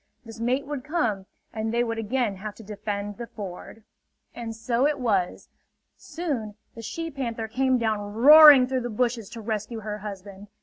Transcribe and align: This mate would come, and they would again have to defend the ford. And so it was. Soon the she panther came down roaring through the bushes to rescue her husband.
This 0.25 0.39
mate 0.39 0.65
would 0.65 0.83
come, 0.83 1.27
and 1.53 1.71
they 1.71 1.83
would 1.83 1.99
again 1.99 2.37
have 2.37 2.55
to 2.55 2.63
defend 2.63 3.17
the 3.17 3.27
ford. 3.27 3.83
And 4.33 4.55
so 4.55 4.87
it 4.87 4.99
was. 4.99 5.47
Soon 5.95 6.55
the 6.73 6.81
she 6.81 7.11
panther 7.11 7.47
came 7.47 7.77
down 7.77 7.99
roaring 8.15 8.65
through 8.65 8.81
the 8.81 8.89
bushes 8.89 9.29
to 9.29 9.41
rescue 9.41 9.81
her 9.81 9.99
husband. 9.99 10.47